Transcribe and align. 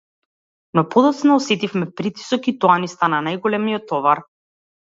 Но 0.73 0.83
подоцна 0.93 1.35
осетивме 1.39 1.91
притисок 1.97 2.47
и 2.53 2.57
тоа 2.65 2.81
ни 2.87 2.93
стана 2.97 3.23
најголемиот 3.29 3.87
товар. 3.93 4.27